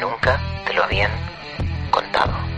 [0.00, 1.10] Nunca te lo habían
[1.90, 2.51] contado.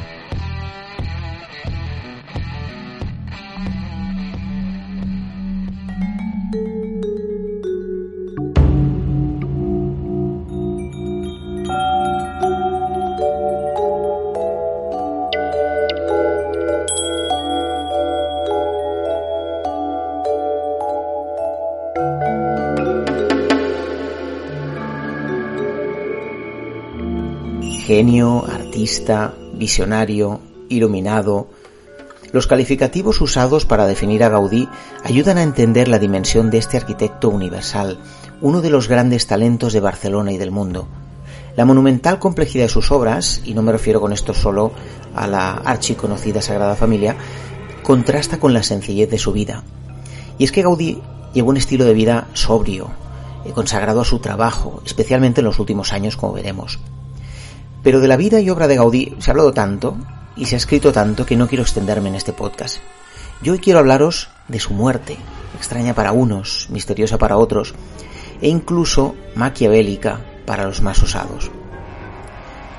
[27.94, 31.46] Genio, artista, visionario, iluminado.
[32.32, 34.68] Los calificativos usados para definir a Gaudí
[35.04, 38.00] ayudan a entender la dimensión de este arquitecto universal,
[38.40, 40.88] uno de los grandes talentos de Barcelona y del mundo.
[41.54, 44.72] La monumental complejidad de sus obras, y no me refiero con esto solo
[45.14, 47.14] a la archiconocida Sagrada Familia,
[47.84, 49.62] contrasta con la sencillez de su vida.
[50.36, 51.00] Y es que Gaudí
[51.32, 52.90] llevó un estilo de vida sobrio,
[53.54, 56.80] consagrado a su trabajo, especialmente en los últimos años, como veremos.
[57.84, 59.96] Pero de la vida y obra de Gaudí se ha hablado tanto
[60.36, 62.78] y se ha escrito tanto que no quiero extenderme en este podcast.
[63.42, 65.18] Yo hoy quiero hablaros de su muerte,
[65.54, 67.74] extraña para unos, misteriosa para otros,
[68.40, 71.50] e incluso maquiavélica para los más osados.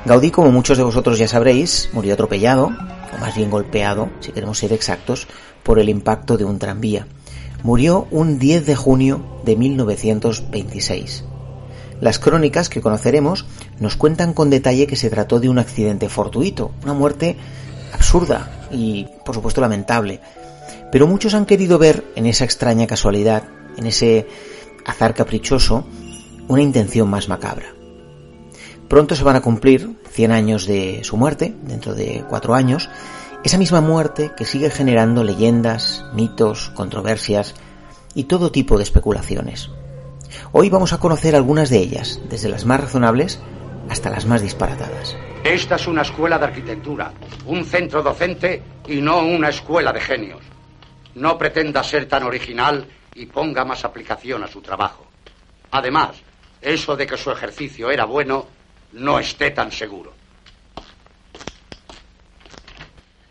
[0.05, 4.57] Gaudí, como muchos de vosotros ya sabréis, murió atropellado, o más bien golpeado, si queremos
[4.57, 5.27] ser exactos,
[5.61, 7.05] por el impacto de un tranvía.
[7.61, 11.25] Murió un 10 de junio de 1926.
[12.05, 13.47] Las crónicas que conoceremos
[13.79, 17.35] nos cuentan con detalle que se trató de un accidente fortuito, una muerte
[17.93, 20.19] absurda y, por supuesto, lamentable.
[20.91, 23.45] Pero muchos han querido ver en esa extraña casualidad,
[23.75, 24.27] en ese
[24.85, 25.83] azar caprichoso,
[26.47, 27.73] una intención más macabra.
[28.87, 32.87] Pronto se van a cumplir 100 años de su muerte, dentro de cuatro años,
[33.43, 37.55] esa misma muerte que sigue generando leyendas, mitos, controversias
[38.13, 39.71] y todo tipo de especulaciones.
[40.51, 43.39] Hoy vamos a conocer algunas de ellas, desde las más razonables
[43.89, 45.15] hasta las más disparatadas.
[45.43, 47.13] Esta es una escuela de arquitectura,
[47.45, 50.41] un centro docente y no una escuela de genios.
[51.13, 55.05] No pretenda ser tan original y ponga más aplicación a su trabajo.
[55.71, 56.17] Además,
[56.61, 58.47] eso de que su ejercicio era bueno,
[58.93, 60.13] no esté tan seguro.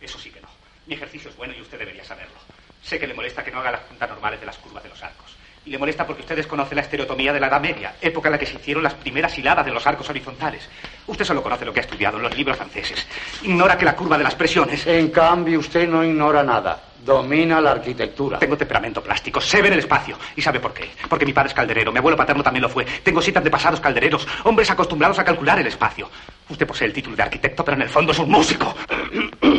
[0.01, 0.49] Eso sí que no.
[0.87, 2.39] Mi ejercicio es bueno y usted debería saberlo.
[2.83, 5.03] Sé que le molesta que no haga las puntas normales de las curvas de los
[5.03, 5.37] arcos.
[5.67, 8.39] Y le molesta porque usted desconoce la estereotomía de la Edad Media, época en la
[8.39, 10.69] que se hicieron las primeras hiladas de los arcos horizontales.
[11.07, 13.07] Usted solo conoce lo que ha estudiado en los libros franceses.
[13.43, 14.87] Ignora que la curva de las presiones...
[14.87, 16.79] En cambio, usted no ignora nada.
[17.03, 18.39] Domina la arquitectura.
[18.39, 20.19] Tengo temperamento plástico, sé ver el espacio.
[20.37, 20.91] ¿Y sabe por qué?
[21.09, 22.85] Porque mi padre es calderero, mi abuelo paterno también lo fue.
[22.85, 26.11] Tengo siete antepasados caldereros, hombres acostumbrados a calcular el espacio.
[26.49, 28.75] Usted posee el título de arquitecto, pero en el fondo es un músico.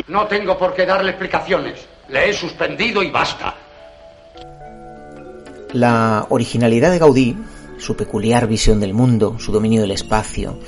[0.06, 1.88] No tengo por qué darle explicaciones.
[2.08, 3.54] Le he suspendido y basta.
[5.72, 7.36] La originalidad de Gaudí,
[7.78, 10.58] su peculiar visión del mundo, su dominio del espacio,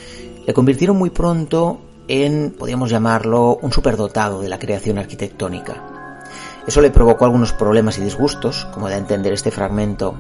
[0.46, 6.24] le convirtieron muy pronto en, podríamos llamarlo, un superdotado de la creación arquitectónica.
[6.66, 10.16] Eso le provocó algunos problemas y disgustos, como da a entender este fragmento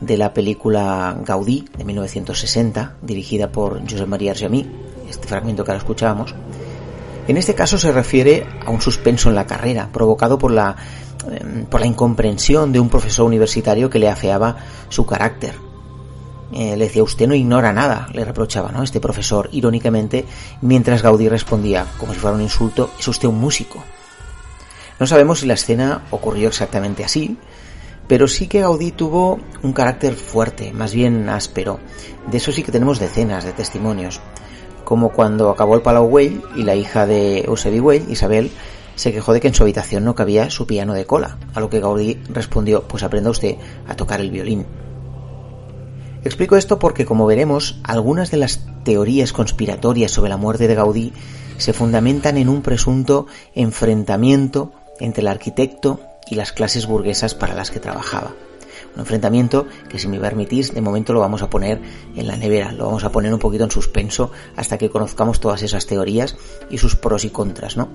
[0.00, 4.70] de la película Gaudí de 1960, dirigida por Josep María Argemí,
[5.08, 6.34] este fragmento que ahora escuchábamos.
[7.30, 10.76] En este caso se refiere a un suspenso en la carrera, provocado por la
[11.28, 14.56] Em, por la incomprensión de un profesor universitario que le afeaba
[14.88, 15.54] su carácter.
[16.52, 18.82] Eh, le decía, usted no ignora nada, le reprochaba, ¿no?
[18.82, 20.24] Este profesor, irónicamente,
[20.62, 23.84] mientras Gaudí respondía, como si fuera un insulto, es usted un músico.
[24.98, 27.36] No sabemos si la escena ocurrió exactamente así,
[28.08, 31.78] pero sí que Gaudí tuvo un carácter fuerte, más bien áspero.
[32.30, 34.20] De eso sí que tenemos decenas de testimonios,
[34.90, 38.50] como cuando acabó el Palau Güell y la hija de Eusebi Güell, Isabel,
[38.96, 41.70] se quejó de que en su habitación no cabía su piano de cola, a lo
[41.70, 43.54] que Gaudí respondió, pues aprenda usted
[43.86, 44.66] a tocar el violín.
[46.24, 51.12] Explico esto porque, como veremos, algunas de las teorías conspiratorias sobre la muerte de Gaudí
[51.56, 57.70] se fundamentan en un presunto enfrentamiento entre el arquitecto y las clases burguesas para las
[57.70, 58.34] que trabajaba.
[58.94, 61.80] Un enfrentamiento que si me permitís, de momento lo vamos a poner
[62.16, 65.62] en la nevera, lo vamos a poner un poquito en suspenso hasta que conozcamos todas
[65.62, 66.36] esas teorías
[66.70, 67.88] y sus pros y contras, ¿no?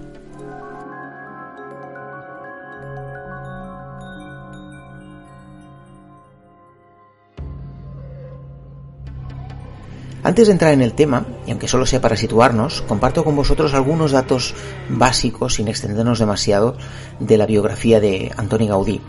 [10.25, 13.75] Antes de entrar en el tema, y aunque solo sea para situarnos, comparto con vosotros
[13.75, 14.55] algunos datos
[14.89, 16.77] básicos, sin extendernos demasiado,
[17.19, 19.01] de la biografía de Antoni Gaudí,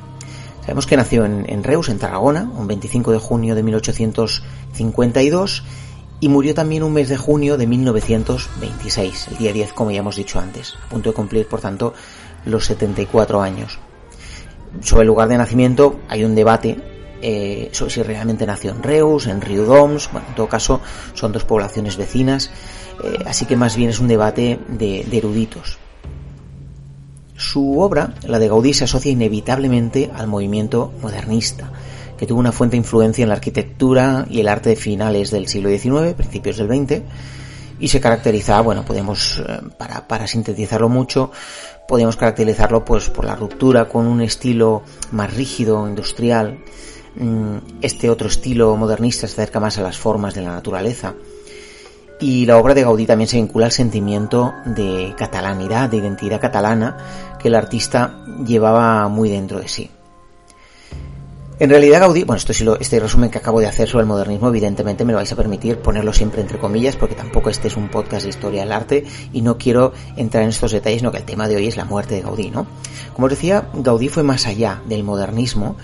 [0.67, 5.63] Sabemos que nació en, Reus, en Tarragona, un 25 de junio de 1852,
[6.19, 10.17] y murió también un mes de junio de 1926, el día 10 como ya hemos
[10.17, 11.95] dicho antes, a punto de cumplir por tanto
[12.47, 13.79] los 74 años.
[14.81, 16.77] Sobre el lugar de nacimiento hay un debate
[17.23, 20.81] eh, sobre si realmente nació en Reus, en Riudoms, bueno, en todo caso
[21.15, 22.51] son dos poblaciones vecinas,
[23.05, 25.79] eh, así que más bien es un debate de, de eruditos.
[27.37, 31.71] Su obra, la de Gaudí, se asocia inevitablemente al movimiento modernista,
[32.17, 35.69] que tuvo una fuente influencia en la arquitectura y el arte de finales del siglo
[35.69, 37.03] XIX, principios del XX,
[37.79, 41.31] y se caracteriza, bueno, podemos, eh, para, para sintetizarlo mucho,
[41.87, 46.59] podemos caracterizarlo pues por la ruptura con un estilo más rígido, industrial.
[47.17, 51.15] Mm, este otro estilo modernista se acerca más a las formas de la naturaleza.
[52.19, 56.97] Y la obra de Gaudí también se vincula al sentimiento de catalanidad, de identidad catalana,
[57.39, 59.91] que el artista llevaba muy dentro de sí.
[61.59, 64.09] En realidad Gaudí, bueno, esto sí lo, este resumen que acabo de hacer sobre el
[64.09, 67.79] modernismo, evidentemente me lo vais a permitir ponerlo siempre entre comillas, porque tampoco este es
[67.79, 71.19] un podcast de historia del arte y no quiero entrar en estos detalles, no que
[71.19, 72.67] el tema de hoy es la muerte de Gaudí, ¿no?
[73.15, 75.77] Como os decía, Gaudí fue más allá del modernismo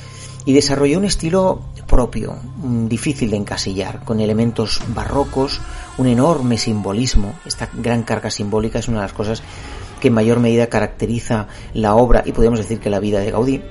[0.44, 5.60] y desarrolló un estilo propio, mm, difícil de encasillar, con elementos barrocos,
[5.98, 9.42] un enorme simbolismo, esta gran carga simbólica es una de las cosas
[10.00, 13.62] que en mayor medida caracteriza la obra y podemos decir que la vida de Gaudí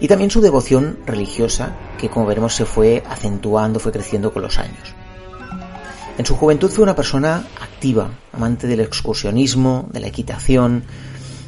[0.00, 4.58] y también su devoción religiosa, que como veremos se fue acentuando, fue creciendo con los
[4.58, 4.94] años.
[6.16, 10.84] En su juventud fue una persona activa, amante del excursionismo, de la equitación,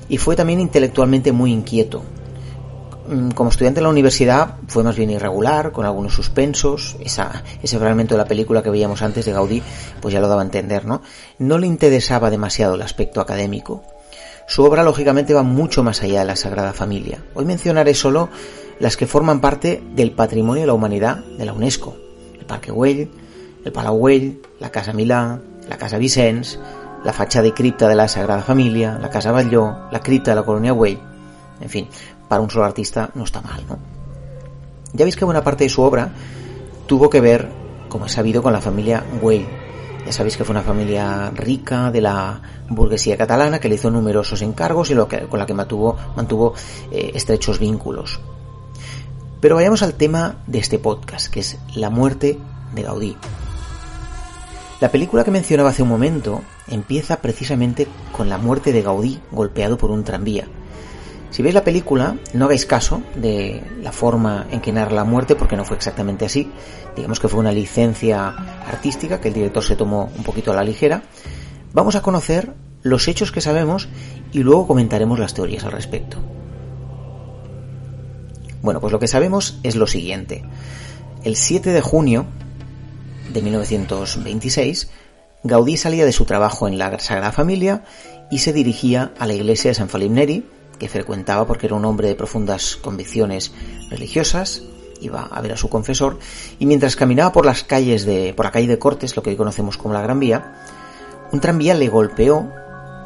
[0.09, 2.03] y fue también intelectualmente muy inquieto.
[3.11, 8.15] Mm, como estudiante en la universidad fue más bien irregular, con algunos suspensos, ese fragmento
[8.15, 9.63] de la película que veíamos antes de Gaudí,
[10.01, 11.03] pues ya lo daba a entender, ¿no?
[11.39, 13.83] No le interesaba demasiado el aspecto académico,
[14.51, 17.23] su obra lógicamente va mucho más allá de la Sagrada Familia.
[17.35, 18.31] Hoy mencionaré solo
[18.81, 21.97] las que forman parte del patrimonio de la humanidad de la UNESCO.
[22.37, 23.09] El Parque Güell,
[23.65, 26.59] el Palau Güell, la Casa Milá, la Casa Vicens,
[27.05, 30.43] la fachada y cripta de la Sagrada Familia, la Casa Batlló, la cripta de la
[30.43, 30.99] Colonia Güell.
[31.61, 31.89] En fin,
[32.31, 33.77] para un solo artista no está mal, ¿no?
[34.93, 36.13] Ya veis que buena parte de su obra
[36.87, 37.51] tuvo que ver,
[37.89, 39.49] como es sabido, con la familia Güell,
[40.07, 44.43] ya sabéis que fue una familia rica de la burguesía catalana que le hizo numerosos
[44.43, 46.55] encargos y con la que mantuvo, mantuvo
[46.93, 48.21] eh, estrechos vínculos.
[49.41, 52.39] Pero vayamos al tema de este podcast, que es la muerte
[52.77, 53.17] de Gaudí.
[54.81, 59.77] La película que mencionaba hace un momento empieza precisamente con la muerte de Gaudí golpeado
[59.77, 60.47] por un tranvía.
[61.31, 65.37] Si veis la película, no hagáis caso de la forma en que narra la muerte,
[65.37, 66.51] porque no fue exactamente así.
[66.97, 68.29] Digamos que fue una licencia
[68.67, 71.03] artística que el director se tomó un poquito a la ligera.
[71.73, 73.89] Vamos a conocer los hechos que sabemos
[74.33, 76.19] y luego comentaremos las teorías al respecto.
[78.63, 80.45] Bueno, pues lo que sabemos es lo siguiente.
[81.23, 82.27] El 7 de junio
[83.33, 84.91] de 1926,
[85.45, 87.85] Gaudí salía de su trabajo en la Sagrada Familia
[88.31, 90.45] y se dirigía a la iglesia de San Felip Neri,
[90.81, 93.53] que frecuentaba porque era un hombre de profundas convicciones
[93.91, 94.63] religiosas,
[95.01, 96.19] iba a ver a su confesor,
[96.59, 99.37] y mientras caminaba por las calles de, por la calle de Cortes, lo que hoy
[99.37, 100.65] conocemos como la Gran Vía,
[101.31, 102.51] un tranvía le golpeó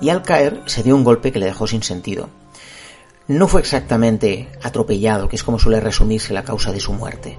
[0.01, 2.29] y al caer se dio un golpe que le dejó sin sentido.
[3.27, 7.37] No fue exactamente atropellado, que es como suele resumirse la causa de su muerte.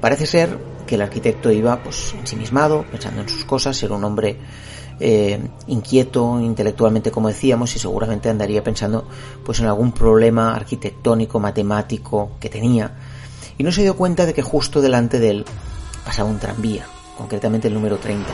[0.00, 0.56] Parece ser
[0.86, 4.38] que el arquitecto iba pues ensimismado, pensando en sus cosas, era un hombre
[5.00, 9.06] eh, inquieto intelectualmente, como decíamos, y seguramente andaría pensando
[9.44, 12.92] pues en algún problema arquitectónico, matemático que tenía,
[13.58, 15.44] y no se dio cuenta de que justo delante de él
[16.04, 16.86] pasaba un tranvía,
[17.16, 18.28] concretamente el número 30.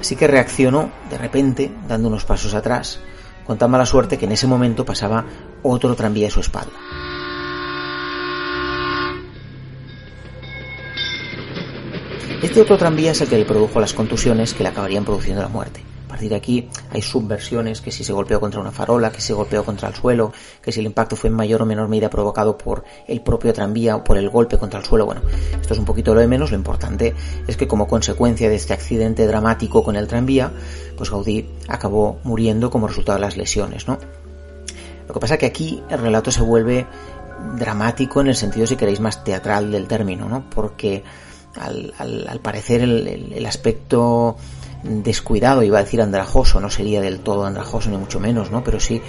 [0.00, 3.00] Así que reaccionó de repente, dando unos pasos atrás,
[3.46, 5.24] con tan mala suerte que en ese momento pasaba
[5.62, 6.72] otro tranvía a su espalda.
[12.42, 15.48] Este otro tranvía es el que le produjo las contusiones que le acabarían produciendo la
[15.48, 15.82] muerte.
[16.04, 19.28] A partir de aquí hay subversiones, que si se golpeó contra una farola, que si
[19.28, 22.10] se golpeó contra el suelo, que si el impacto fue en mayor o menor medida
[22.10, 25.06] provocado por el propio tranvía o por el golpe contra el suelo.
[25.06, 25.22] Bueno,
[25.60, 27.14] esto es un poquito lo de menos, lo importante
[27.46, 30.52] es que como consecuencia de este accidente dramático con el tranvía,
[30.96, 33.98] pues Gaudí acabó muriendo como resultado de las lesiones, ¿no?
[35.08, 36.86] Lo que pasa es que aquí el relato se vuelve
[37.58, 40.48] dramático en el sentido, si queréis, más teatral del término, ¿no?
[40.50, 41.02] Porque
[41.60, 44.36] al, parecer el, aspecto
[44.82, 48.62] descuidado, iba a decir andrajoso, no sería del todo andrajoso ni mucho menos, ¿no?
[48.62, 49.02] Pero sí,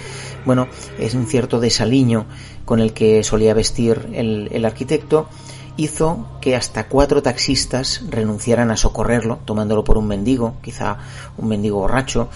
[0.44, 0.66] bueno,
[0.98, 2.26] es un cierto desaliño
[2.64, 5.28] con el que solía vestir el, el arquitecto
[5.76, 10.98] hizo que hasta cuatro taxistas renunciaran a socorrerlo, tomándolo por un mendigo, quizá
[11.36, 12.28] un mendigo borracho,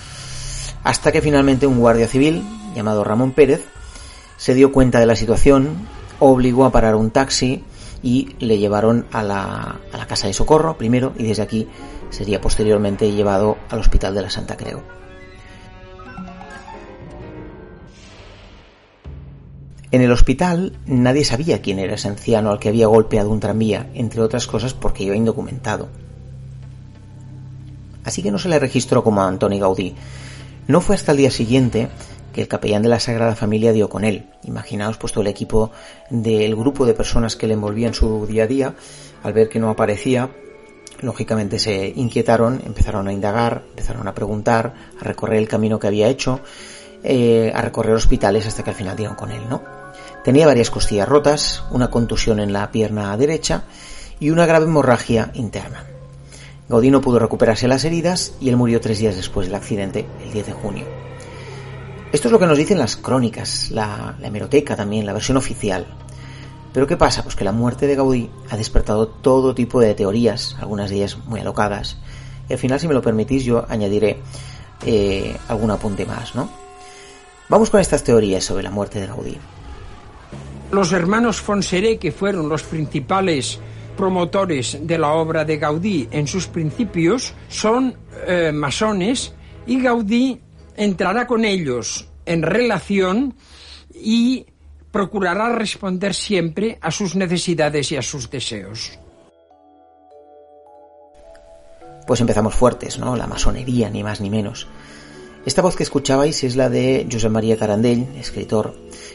[0.84, 3.66] hasta que finalmente un guardia civil, llamado Ramón Pérez,
[4.36, 5.88] se dio cuenta de la situación,
[6.20, 7.64] obligó a parar un taxi
[8.02, 11.68] y le llevaron a la, a la casa de socorro primero y desde aquí
[12.10, 14.82] sería posteriormente llevado al hospital de la Santa Creu.
[19.92, 23.90] En el hospital nadie sabía quién era ese anciano al que había golpeado un tranvía,
[23.92, 25.90] entre otras cosas porque iba indocumentado.
[28.02, 29.94] Así que no se le registró como Antoni Gaudí.
[30.66, 31.90] No fue hasta el día siguiente
[32.32, 34.26] que el capellán de la Sagrada Familia dio con él.
[34.44, 35.70] Imaginaos puesto el equipo
[36.10, 38.74] del grupo de personas que le envolvía en su día a día,
[39.22, 40.30] al ver que no aparecía,
[41.00, 46.08] lógicamente se inquietaron, empezaron a indagar, empezaron a preguntar, a recorrer el camino que había
[46.08, 46.40] hecho,
[47.02, 49.62] eh, a recorrer hospitales hasta que al final dieron con él, ¿no?
[50.24, 53.64] Tenía varias costillas rotas, una contusión en la pierna derecha
[54.20, 55.84] y una grave hemorragia interna.
[56.68, 60.32] Gaudí no pudo recuperarse las heridas y él murió tres días después del accidente, el
[60.32, 61.11] 10 de junio.
[62.12, 65.86] Esto es lo que nos dicen las crónicas, la, hemeroteca también, la versión oficial.
[66.74, 67.22] Pero ¿qué pasa?
[67.22, 71.16] Pues que la muerte de Gaudí ha despertado todo tipo de teorías, algunas de ellas
[71.24, 71.96] muy alocadas.
[72.50, 74.18] Y al final, si me lo permitís, yo añadiré
[74.84, 76.50] eh, algún apunte más, ¿no?
[77.48, 79.38] Vamos con estas teorías sobre la muerte de Gaudí.
[80.70, 83.58] Los hermanos Fonseré, que fueron los principales
[83.96, 89.32] promotores de la obra de Gaudí en sus principios, son eh, masones
[89.66, 90.40] y Gaudí
[90.76, 93.34] entrará con ellos en relación
[93.94, 94.46] y
[94.90, 98.98] procurará responder siempre a sus necesidades y a sus deseos.
[102.06, 103.16] Pues empezamos fuertes, ¿no?
[103.16, 104.66] La masonería, ni más ni menos.
[105.46, 108.74] Esta voz que escuchabais es la de José María Carandell, escritor.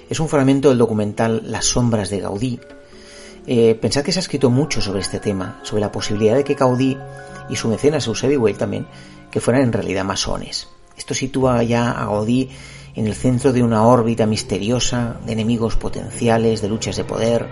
[0.10, 2.60] Es un fragmento del documental Las sombras de Gaudí.
[3.46, 6.56] Eh, pensad que se ha escrito mucho sobre este tema, sobre la posibilidad de que
[6.56, 6.98] Gaudí
[7.50, 8.88] y su mecenas Eusebio Weil también,
[9.32, 10.68] que fueran en realidad masones.
[10.98, 12.50] Esto sitúa ya a Gaudí
[12.96, 17.48] en el centro de una órbita misteriosa de enemigos potenciales, de luchas de poder,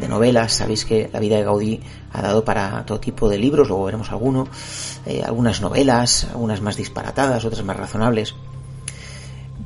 [0.00, 0.54] de novelas.
[0.54, 1.80] Sabéis que la vida de Gaudí
[2.12, 4.48] ha dado para todo tipo de libros, luego veremos alguno,
[5.06, 8.34] eh, algunas novelas, algunas más disparatadas, otras más razonables.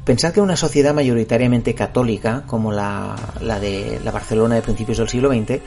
[0.04, 5.08] Pensad que una sociedad mayoritariamente católica, como la, la de la Barcelona de principios del
[5.08, 5.60] siglo XX,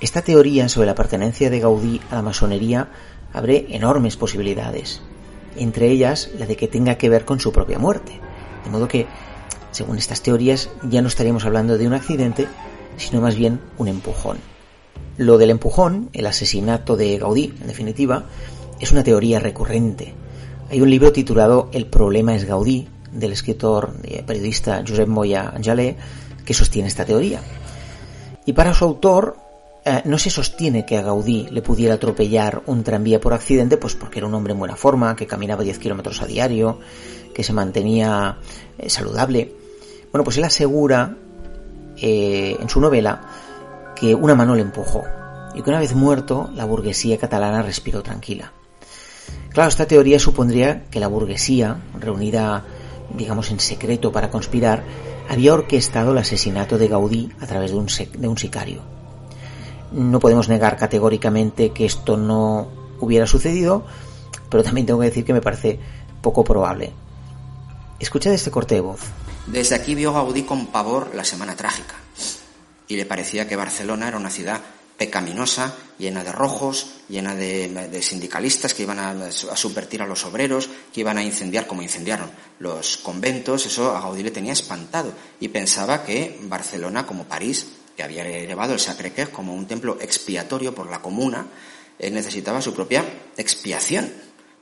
[0.00, 2.88] esta teoría sobre la pertenencia de Gaudí a la masonería
[3.32, 5.00] abre enormes posibilidades,
[5.58, 8.20] entre ellas la de que tenga que ver con su propia muerte.
[8.64, 9.06] De modo que,
[9.70, 12.48] según estas teorías, ya no estaríamos hablando de un accidente,
[12.96, 14.38] sino más bien un empujón.
[15.16, 18.26] Lo del empujón, el asesinato de Gaudí, en definitiva,
[18.80, 20.14] es una teoría recurrente.
[20.70, 25.96] Hay un libro titulado El problema es Gaudí, del escritor y periodista Josep Moya Angelé,
[26.44, 27.40] que sostiene esta teoría.
[28.44, 29.36] Y para su autor,
[29.88, 33.94] eh, no se sostiene que a Gaudí le pudiera atropellar un tranvía por accidente, pues
[33.94, 36.80] porque era un hombre en buena forma, que caminaba 10 kilómetros a diario,
[37.32, 38.38] que se mantenía
[38.78, 39.54] eh, saludable.
[40.10, 41.16] Bueno, pues él asegura
[41.98, 43.20] eh, en su novela
[43.94, 45.04] que una mano le empujó
[45.54, 48.52] y que una vez muerto la burguesía catalana respiró tranquila.
[49.50, 52.64] Claro, esta teoría supondría que la burguesía, reunida
[53.14, 54.82] digamos en secreto para conspirar,
[55.28, 58.95] había orquestado el asesinato de Gaudí a través de un, de un sicario.
[59.96, 62.68] No podemos negar categóricamente que esto no
[63.00, 63.86] hubiera sucedido,
[64.50, 65.80] pero también tengo que decir que me parece
[66.20, 66.92] poco probable.
[67.98, 69.00] Escuchad este corte de voz.
[69.46, 71.94] Desde aquí vio Gaudí con pavor la Semana Trágica
[72.86, 74.60] y le parecía que Barcelona era una ciudad
[74.98, 80.68] pecaminosa, llena de rojos, llena de, sindicalistas que iban a, a, subvertir a los obreros,
[80.92, 83.64] que iban a incendiar como incendiaron los conventos.
[83.64, 85.10] Eso a Gaudí le tenía espantado
[85.40, 90.74] y pensaba que Barcelona, como París, que había elevado el Sacré-Cœur como un templo expiatorio
[90.74, 91.46] por la comuna,
[91.98, 93.04] él necesitaba su propia
[93.36, 94.12] expiación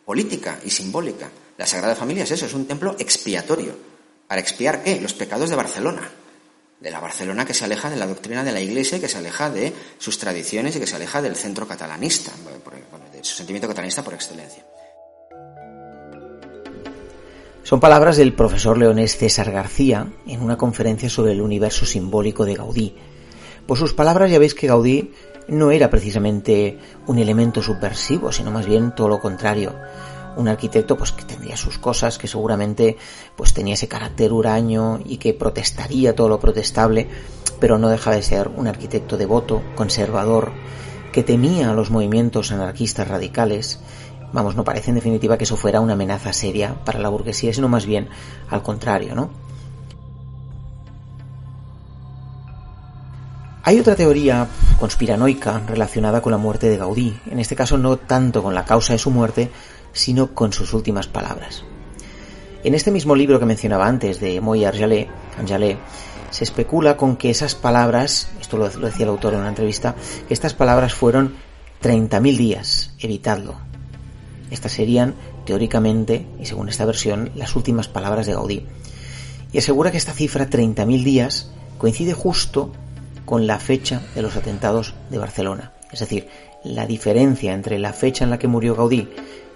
[0.05, 1.31] política y simbólica.
[1.59, 3.95] La Sagrada Familia es eso, es un templo expiatorio
[4.29, 5.01] ¿Para expiar qué?
[5.01, 6.11] Los pecados de Barcelona.
[6.81, 9.51] De la Barcelona que se aleja de la doctrina de la Iglesia, que se aleja
[9.51, 12.33] de sus tradiciones y que se aleja del centro catalanista,
[13.13, 14.65] de su sentimiento catalanista por excelencia.
[17.63, 22.55] Son palabras del profesor leonés César García en una conferencia sobre el universo simbólico de
[22.57, 22.95] Gaudí.
[23.67, 25.13] Por sus palabras ya veis que Gaudí
[25.49, 29.75] no era precisamente un elemento subversivo, sino más bien todo lo contrario
[30.37, 32.97] un arquitecto pues que tendría sus cosas, que seguramente
[33.37, 37.09] pues tenía ese carácter huraño y que protestaría todo lo protestable,
[37.61, 40.53] pero no deja de ser un arquitecto devoto, conservador,
[41.13, 43.79] que temía a los movimientos anarquistas radicales
[44.33, 47.69] Vamos, no parece en definitiva que eso fuera una amenaza seria para la burguesía, sino
[47.69, 48.09] más bien
[48.51, 49.31] al contrario, ¿no?
[53.67, 54.47] Hay otra teoría
[54.79, 58.93] conspiranoica relacionada con la muerte de Gaudí, en este caso no tanto con la causa
[58.93, 59.51] de su muerte,
[59.95, 61.65] sino con sus últimas palabras.
[62.63, 65.09] En este mismo libro que mencionaba antes, de Moy Arjalé,
[66.31, 69.95] se especula con que esas palabras, esto lo, decía el autor en una entrevista,
[70.29, 71.35] que estas palabras fueron
[71.83, 73.55] 30.000 días, evitadlo.
[74.51, 75.15] Estas serían,
[75.47, 78.67] teóricamente, y según esta versión, las últimas palabras de Gaudí.
[79.55, 82.71] Y asegura que esta cifra, 30.000 días, coincide justo
[83.25, 85.73] con la fecha de los atentados de Barcelona.
[85.91, 86.29] Es decir,
[86.65, 89.09] la diferencia entre la fecha en la que murió Gaudí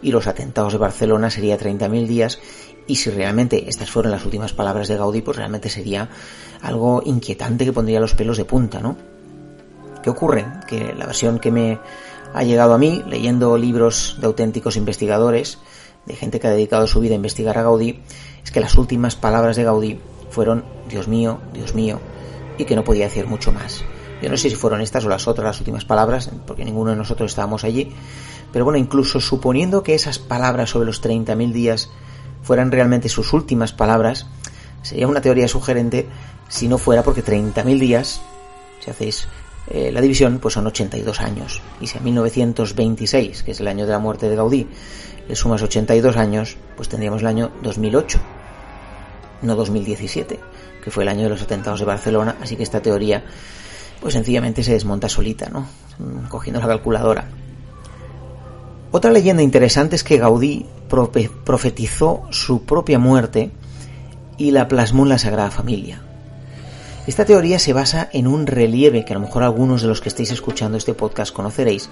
[0.02, 2.38] y los atentados de Barcelona sería 30.000 días
[2.86, 6.08] y si realmente estas fueron las últimas palabras de Gaudí, pues realmente sería
[6.62, 8.96] algo inquietante que pondría los pelos de punta, ¿no?
[10.02, 10.46] ¿Qué ocurre?
[10.66, 11.78] Que la versión que me
[12.32, 15.58] ha llegado a mí, leyendo libros de auténticos investigadores,
[16.06, 18.00] de gente que ha dedicado su vida a investigar a Gaudí,
[18.42, 22.00] es que las últimas palabras de Gaudí fueron Dios mío, Dios mío,
[22.58, 23.84] y que no podía decir mucho más.
[24.20, 26.96] Yo no sé si fueron estas o las otras las últimas palabras, porque ninguno de
[26.96, 27.92] nosotros estábamos allí,
[28.52, 31.90] pero bueno, incluso suponiendo que esas palabras sobre los 30.000 días
[32.42, 34.26] fueran realmente sus últimas palabras,
[34.82, 36.08] sería una teoría sugerente
[36.48, 38.20] si no fuera porque 30.000 días,
[38.80, 39.28] si hacéis
[39.68, 41.62] eh, la división, pues son 82 años.
[41.80, 44.66] Y si a 1926, que es el año de la muerte de Gaudí,
[45.28, 48.18] le sumas 82 años, pues tendríamos el año 2008,
[49.42, 50.40] no 2017
[50.88, 53.22] que fue el año de los atentados de Barcelona, así que esta teoría
[54.00, 55.66] pues sencillamente se desmonta solita, ¿no?
[56.30, 57.28] Cogiendo la calculadora.
[58.90, 60.64] Otra leyenda interesante es que Gaudí
[61.44, 63.50] profetizó su propia muerte
[64.38, 66.00] y la plasmó en la Sagrada Familia.
[67.06, 70.08] Esta teoría se basa en un relieve que a lo mejor algunos de los que
[70.08, 71.90] estéis escuchando este podcast conoceréis,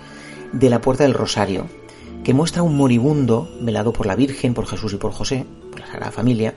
[0.53, 1.67] de la Puerta del Rosario,
[2.25, 5.87] que muestra un moribundo velado por la Virgen, por Jesús y por José, por la
[5.87, 6.55] Sagrada Familia.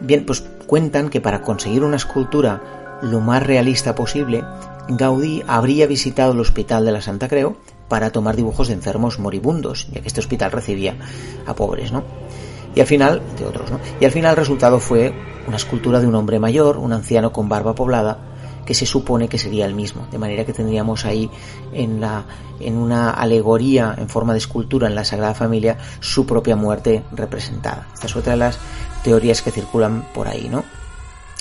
[0.00, 4.44] Bien, pues cuentan que para conseguir una escultura lo más realista posible,
[4.88, 7.56] Gaudí habría visitado el Hospital de la Santa Creu
[7.88, 10.96] para tomar dibujos de enfermos moribundos, ya que este hospital recibía
[11.46, 12.04] a pobres, ¿no?
[12.74, 13.80] Y al final, de otros, ¿no?
[14.00, 15.14] Y al final el resultado fue
[15.46, 18.18] una escultura de un hombre mayor, un anciano con barba poblada,
[18.66, 21.30] que se supone que sería el mismo, de manera que tendríamos ahí
[21.72, 22.24] en la
[22.58, 27.86] en una alegoría en forma de escultura en la Sagrada Familia su propia muerte representada.
[27.94, 28.58] Esta es otra de las
[29.06, 30.64] teorías que circulan por ahí, ¿no?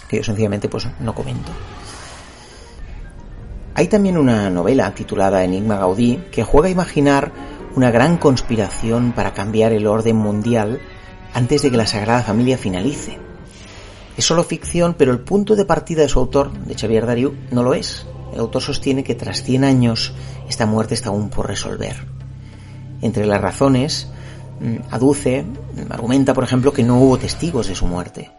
[0.08, 1.52] Que yo sencillamente pues no comento.
[3.74, 7.32] Hay también una novela titulada Enigma Gaudí que juega a imaginar
[7.76, 10.80] una gran conspiración para cambiar el orden mundial
[11.34, 13.18] antes de que la Sagrada Familia finalice.
[14.16, 17.64] Es solo ficción, pero el punto de partida de su autor, de Xavier Dariu, no
[17.64, 18.06] lo es.
[18.32, 20.14] El autor sostiene que tras 100 años
[20.48, 21.96] esta muerte está aún por resolver.
[23.02, 24.08] Entre las razones
[24.92, 25.46] aduce,
[25.90, 28.32] argumenta, por ejemplo, que no hubo testigos de su muerte.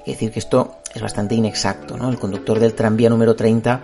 [0.00, 1.96] Es decir, que esto es bastante inexacto.
[1.96, 3.82] El conductor del tranvía número 30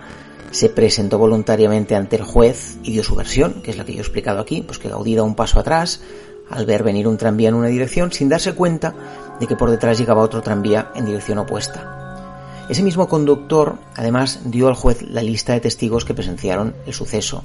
[0.51, 3.99] se presentó voluntariamente ante el juez y dio su versión, que es la que yo
[3.99, 6.01] he explicado aquí, pues que Gaudí da un paso atrás
[6.49, 8.93] al ver venir un tranvía en una dirección sin darse cuenta
[9.39, 12.65] de que por detrás llegaba otro tranvía en dirección opuesta.
[12.69, 17.43] Ese mismo conductor, además, dio al juez la lista de testigos que presenciaron el suceso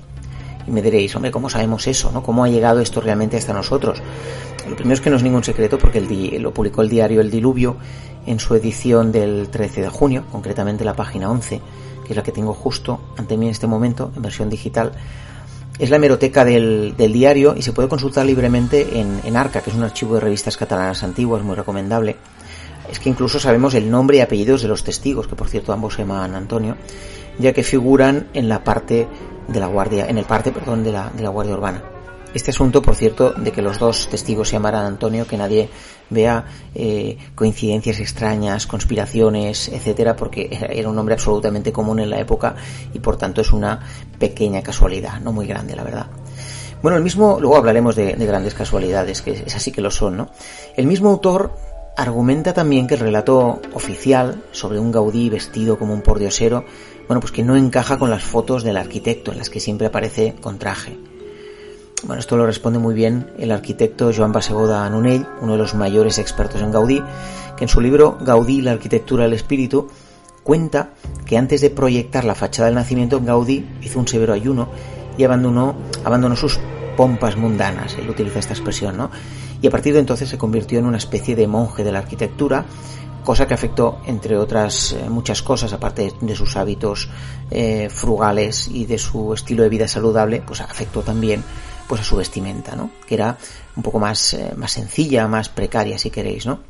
[0.66, 2.10] y me diréis, hombre, ¿cómo sabemos eso?
[2.12, 2.22] ¿no?
[2.22, 4.02] ¿Cómo ha llegado esto realmente hasta nosotros?
[4.68, 6.00] Lo primero es que no es ningún secreto porque
[6.40, 7.76] lo publicó el diario El Diluvio
[8.26, 11.60] en su edición del 13 de junio, concretamente la página 11,
[12.04, 14.92] que es la que tengo justo ante mí en este momento, en versión digital.
[15.78, 19.70] Es la hemeroteca del, del diario y se puede consultar libremente en, en Arca, que
[19.70, 22.16] es un archivo de revistas catalanas antiguas, muy recomendable.
[22.90, 25.94] Es que incluso sabemos el nombre y apellidos de los testigos, que por cierto ambos
[25.94, 26.76] se llaman Antonio,
[27.38, 29.06] ya que figuran en la parte
[29.48, 31.82] de la guardia, en el parte, perdón, de la, de la guardia urbana.
[32.34, 35.70] Este asunto, por cierto, de que los dos testigos se llamaran Antonio, que nadie
[36.10, 42.54] vea eh, coincidencias extrañas, conspiraciones, etcétera, porque era un nombre absolutamente común en la época
[42.92, 43.80] y por tanto es una
[44.18, 46.06] pequeña casualidad, no muy grande, la verdad.
[46.82, 50.18] Bueno, el mismo, luego hablaremos de, de grandes casualidades, que es así que lo son,
[50.18, 50.28] ¿no?
[50.76, 51.52] El mismo autor
[51.96, 56.64] argumenta también que el relato oficial sobre un Gaudí vestido como un pordiosero
[57.06, 60.34] bueno, pues que no encaja con las fotos del arquitecto en las que siempre aparece
[60.40, 60.98] con traje.
[62.04, 66.18] Bueno, esto lo responde muy bien el arquitecto Joan Basegoda Nunell, uno de los mayores
[66.18, 67.02] expertos en Gaudí,
[67.56, 69.88] que en su libro Gaudí, la arquitectura del espíritu,
[70.42, 70.90] cuenta
[71.24, 74.68] que antes de proyectar la fachada del nacimiento, Gaudí hizo un severo ayuno
[75.16, 76.60] y abandonó, abandonó sus
[76.96, 79.10] pompas mundanas, él utiliza esta expresión, ¿no?
[79.62, 82.66] Y a partir de entonces se convirtió en una especie de monje de la arquitectura
[83.26, 87.08] cosa que afectó, entre otras eh, muchas cosas, aparte de sus hábitos
[87.50, 91.42] eh, frugales y de su estilo de vida saludable, pues afectó también
[91.88, 92.90] pues a su vestimenta, ¿no?
[93.04, 93.36] Que era
[93.74, 96.60] un poco más, eh, más sencilla, más precaria, si queréis, ¿no?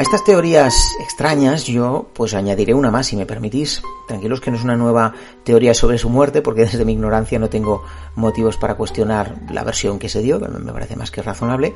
[0.00, 3.82] A estas teorías extrañas yo pues añadiré una más si me permitís.
[4.08, 5.12] Tranquilos que no es una nueva
[5.44, 7.84] teoría sobre su muerte porque desde mi ignorancia no tengo
[8.14, 11.74] motivos para cuestionar la versión que se dio, que me parece más que razonable,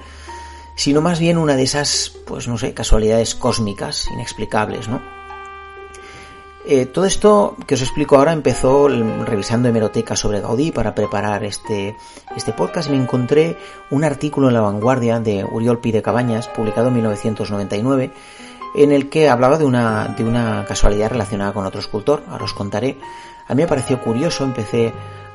[0.75, 5.03] sino más bien una de esas pues no sé, casualidades cósmicas, inexplicables, ¿no?
[6.67, 11.95] Eh, todo esto que os explico ahora empezó revisando hemeroteca sobre Gaudí para preparar este,
[12.35, 12.89] este podcast.
[12.89, 13.59] Me encontré
[13.91, 18.13] un artículo en La Vanguardia de Uriol Pide Cabañas, publicado en 1999,
[18.77, 22.23] en el que hablaba de una, de una casualidad relacionada con otro escultor.
[22.31, 22.99] Ahora os contaré.
[23.47, 24.91] A mí me pareció curioso, empecé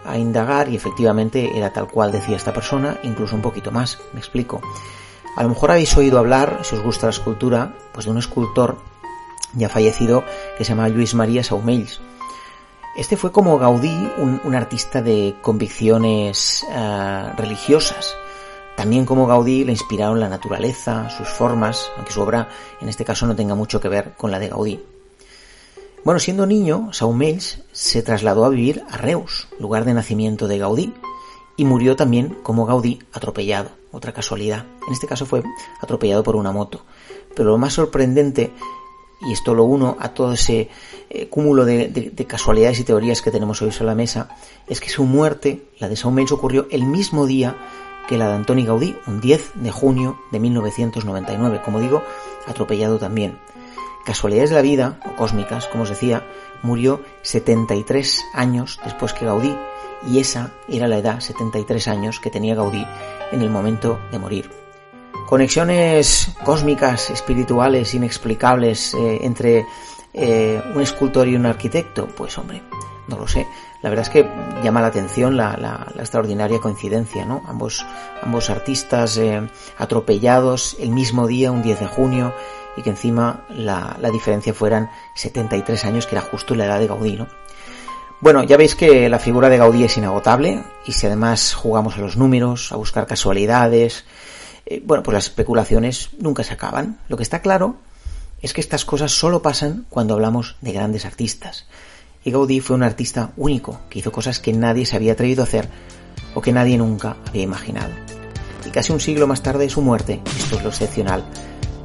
[0.06, 4.00] a indagar y efectivamente era tal cual decía esta persona, incluso un poquito más.
[4.14, 4.62] Me explico.
[5.36, 8.89] A lo mejor habéis oído hablar, si os gusta la escultura, pues de un escultor
[9.54, 10.24] ya fallecido,
[10.58, 12.02] que se llama Luis María Saumells.
[12.96, 18.16] Este fue como Gaudí un, artista de convicciones eh, religiosas.
[18.76, 22.50] También como Gaudí le inspiraron la naturaleza, sus formas, aunque su obra
[22.82, 24.84] en este caso no tenga mucho que ver con la de Gaudí.
[26.04, 30.94] Bueno, siendo niño, Saumells se trasladó a vivir a Reus, lugar de nacimiento de Gaudí,
[31.58, 34.66] y murió también como Gaudí atropellado, otra casualidad.
[34.88, 35.44] En este caso fue
[35.82, 36.86] atropellado por una moto.
[37.36, 38.54] Pero lo más sorprendente
[39.22, 40.70] y esto lo uno a todo ese
[41.10, 44.30] eh, cúmulo de, casualidades y teorías que tenemos hoy sobre la mesa,
[44.68, 47.56] es que su muerte, la de Saumels, ocurrió el mismo día
[48.08, 52.02] que la de Antoni Gaudí, un 10 de junio de 1999, como digo,
[52.48, 53.38] atropellado también.
[54.06, 56.26] Casualidades de la vida, o cósmicas, como os decía,
[56.64, 59.56] murió 73 años después que Gaudí,
[60.10, 62.86] y esa era la edad, 73 años, que tenía Gaudí
[63.32, 64.59] en el momento de morir
[65.30, 69.64] conexiones cósmicas, espirituales, inexplicables eh, entre
[70.12, 72.08] eh, un escultor y un arquitecto?
[72.08, 72.64] Pues hombre,
[73.08, 73.46] no lo sé.
[73.84, 74.28] La verdad es que
[74.64, 77.44] llama la atención la, extraordinaria coincidencia, ¿no?
[77.48, 77.86] Ambos,
[78.24, 82.34] ambos artistas eh, atropellados el mismo día, un 10 de junio,
[82.76, 86.88] y que encima la, la, diferencia fueran 73 años, que era justo la edad de
[86.88, 87.28] Gaudí, ¿no?
[88.20, 92.02] Bueno, ya veis que la figura de Gaudí es inagotable, y si además jugamos a
[92.02, 94.06] los números, a buscar casualidades,
[94.70, 97.00] eh, bueno, pues las especulaciones nunca se acaban.
[97.10, 97.78] Lo que está claro
[98.42, 101.66] es que estas cosas solo pasan cuando hablamos de grandes artistas.
[102.24, 105.46] Y Gaudí fue un artista único, que hizo cosas que nadie se había atrevido a
[105.46, 105.68] hacer
[106.36, 107.92] o que nadie nunca había imaginado.
[108.66, 111.24] Y casi un siglo más tarde de su muerte, esto es lo excepcional,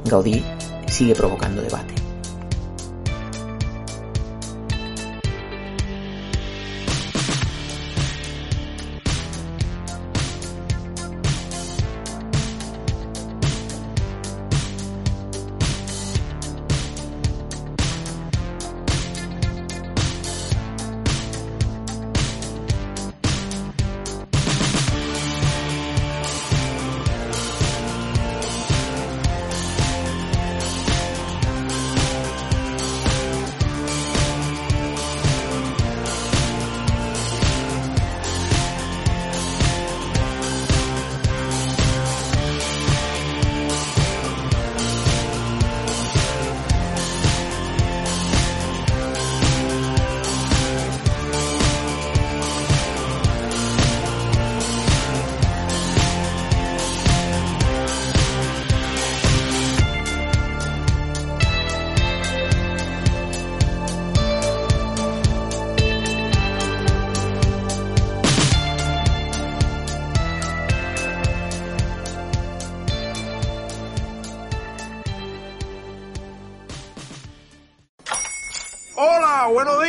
[0.05, 0.43] Gaudí
[0.87, 2.04] sigue provocando debate.